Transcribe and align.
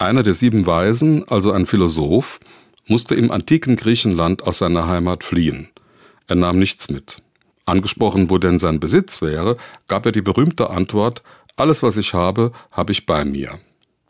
Einer 0.00 0.22
der 0.22 0.32
sieben 0.32 0.66
Weisen, 0.66 1.28
also 1.28 1.52
ein 1.52 1.66
Philosoph, 1.66 2.40
musste 2.86 3.14
im 3.14 3.30
antiken 3.30 3.76
Griechenland 3.76 4.44
aus 4.44 4.56
seiner 4.56 4.88
Heimat 4.88 5.24
fliehen. 5.24 5.68
Er 6.26 6.36
nahm 6.36 6.58
nichts 6.58 6.88
mit. 6.88 7.18
Angesprochen, 7.66 8.30
wo 8.30 8.38
denn 8.38 8.58
sein 8.58 8.80
Besitz 8.80 9.20
wäre, 9.20 9.58
gab 9.88 10.06
er 10.06 10.12
die 10.12 10.22
berühmte 10.22 10.70
Antwort, 10.70 11.22
alles, 11.56 11.82
was 11.82 11.98
ich 11.98 12.14
habe, 12.14 12.52
habe 12.70 12.92
ich 12.92 13.04
bei 13.04 13.26
mir. 13.26 13.60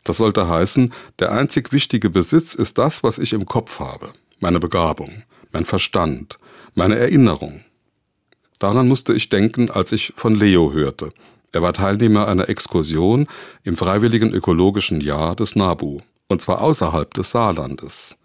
Das 0.05 0.15
sollte 0.15 0.47
heißen, 0.47 0.93
der 1.19 1.33
einzig 1.33 1.73
wichtige 1.73 2.09
Besitz 2.09 2.55
ist 2.55 2.77
das, 2.77 3.03
was 3.03 3.19
ich 3.19 3.33
im 3.33 3.45
Kopf 3.45 3.81
habe, 3.81 4.13
meine 4.39 4.61
Begabung, 4.61 5.23
mein 5.51 5.65
Verstand, 5.65 6.39
meine 6.73 6.95
Erinnerung. 6.95 7.65
Daran 8.59 8.87
musste 8.87 9.11
ich 9.11 9.27
denken, 9.27 9.69
als 9.69 9.91
ich 9.91 10.13
von 10.15 10.35
Leo 10.35 10.71
hörte. 10.71 11.11
Er 11.51 11.61
war 11.61 11.73
Teilnehmer 11.73 12.27
einer 12.27 12.49
Exkursion 12.49 13.27
im 13.63 13.75
freiwilligen 13.75 14.33
ökologischen 14.33 15.01
Jahr 15.01 15.35
des 15.35 15.55
NABU, 15.55 15.99
und 16.27 16.41
zwar 16.41 16.61
außerhalb 16.61 17.13
des 17.13 17.31
Saarlandes. 17.31 18.17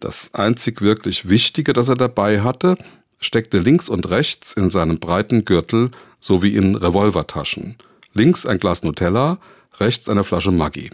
Das 0.00 0.32
einzig 0.32 0.80
wirklich 0.80 1.28
Wichtige, 1.28 1.72
das 1.72 1.88
er 1.88 1.96
dabei 1.96 2.40
hatte, 2.40 2.78
steckte 3.20 3.58
links 3.58 3.88
und 3.88 4.08
rechts 4.08 4.54
in 4.54 4.70
seinem 4.70 4.98
breiten 4.98 5.44
Gürtel 5.44 5.90
sowie 6.20 6.56
in 6.56 6.74
Revolvertaschen. 6.74 7.76
Links 8.14 8.46
ein 8.46 8.58
Glas 8.58 8.82
Nutella, 8.82 9.38
rechts 9.78 10.08
eine 10.08 10.24
Flasche 10.24 10.52
Maggi. 10.52 10.90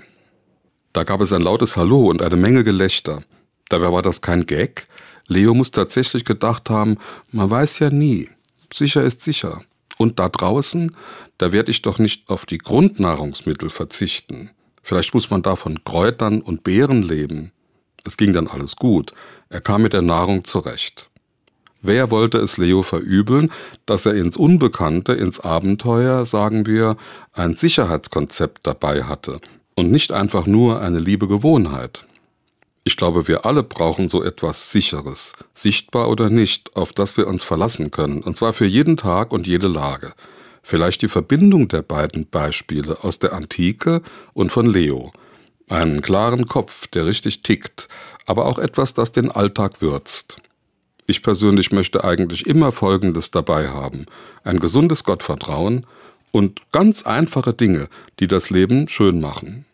Da 0.93 1.05
gab 1.05 1.21
es 1.21 1.33
ein 1.33 1.43
lautes 1.43 1.77
Hallo 1.77 2.09
und 2.09 2.23
eine 2.23 2.37
Menge 2.37 2.65
Gelächter. 2.65 3.23
Dabei 3.69 3.93
war 3.93 4.03
das 4.03 4.21
kein 4.21 4.47
Gag. 4.47 4.87
Leo 5.27 5.55
muss 5.55 5.71
tatsächlich 5.71 6.25
gedacht 6.25 6.71
haben, 6.71 6.99
man 7.31 7.51
weiß 7.51 7.79
ja 7.79 7.91
nie. 7.91 8.29
Sicher 8.73 9.03
ist 9.03 9.23
sicher. 9.23 9.63
Und 9.99 10.19
da 10.19 10.29
draußen, 10.29 10.95
da 11.39 11.53
werde 11.53 11.71
ich 11.71 11.83
doch 11.83 11.99
nicht 11.99 12.29
auf 12.29 12.47
die 12.47 12.59
Grundnahrungsmittel 12.59 13.71
verzichten. 13.71 14.51
Vielleicht 14.83 15.15
muss 15.15 15.31
man 15.31 15.43
da 15.43 15.57
von 15.57 15.83
Kräutern 15.85 16.41
und 16.43 16.65
Beeren 16.65 17.03
leben. 17.03 17.53
Es 18.05 18.17
ging 18.17 18.33
dann 18.33 18.49
alles 18.49 18.77
gut. 18.77 19.13
Er 19.49 19.61
kam 19.61 19.83
mit 19.83 19.93
der 19.93 20.03
Nahrung 20.03 20.45
zurecht. 20.45 21.11
Wer 21.81 22.11
wollte 22.11 22.39
es 22.39 22.57
Leo 22.57 22.83
verübeln, 22.83 23.53
dass 23.85 24.07
er 24.07 24.15
ins 24.15 24.37
Unbekannte, 24.37 25.13
ins 25.13 25.41
Abenteuer, 25.41 26.25
sagen 26.25 26.67
wir, 26.67 26.97
ein 27.33 27.55
Sicherheitskonzept 27.55 28.67
dabei 28.67 29.05
hatte 29.05 29.41
und 29.75 29.91
nicht 29.91 30.11
einfach 30.11 30.47
nur 30.47 30.81
eine 30.81 30.99
liebe 30.99 31.29
Gewohnheit? 31.29 32.07
Ich 32.87 32.99
glaube, 32.99 33.29
wir 33.29 33.47
alle 33.47 33.63
brauchen 33.63 34.11
so 34.11 34.23
etwas 34.23 34.71
Sicheres, 34.71 35.33
sichtbar 35.55 36.11
oder 36.11 36.29
nicht, 36.29 36.77
auf 36.77 36.93
das 36.93 37.17
wir 37.17 37.27
uns 37.27 37.43
verlassen 37.43 37.91
können, 37.91 38.23
und 38.23 38.37
zwar 38.37 38.53
für 38.53 38.67
jeden 38.67 38.99
Tag 38.99 39.33
und 39.33 39.47
jede 39.47 39.69
Lage. 39.69 40.13
Vielleicht 40.63 41.01
die 41.01 41.09
Verbindung 41.09 41.69
der 41.69 41.81
beiden 41.81 42.27
Beispiele 42.27 43.03
aus 43.03 43.19
der 43.19 43.33
Antike 43.33 44.03
und 44.35 44.53
von 44.53 44.67
Leo. 44.67 45.13
Einen 45.71 46.03
klaren 46.03 46.45
Kopf, 46.45 46.87
der 46.89 47.07
richtig 47.07 47.43
tickt, 47.43 47.89
aber 48.27 48.45
auch 48.45 48.59
etwas, 48.59 48.93
das 48.93 49.13
den 49.13 49.31
Alltag 49.31 49.81
würzt. 49.81 50.37
Ich 51.07 51.23
persönlich 51.23 51.73
möchte 51.73 52.05
eigentlich 52.05 52.47
immer 52.47 52.71
Folgendes 52.71 53.31
dabei 53.31 53.69
haben. 53.69 54.05
Ein 54.43 54.59
gesundes 54.59 55.05
Gottvertrauen 55.05 55.87
und 56.33 56.61
ganz 56.71 57.05
einfache 57.05 57.55
Dinge, 57.55 57.89
die 58.21 58.29
das 58.29 58.51
Leben 58.51 58.89
schön 58.89 59.21
machen. 59.21 59.65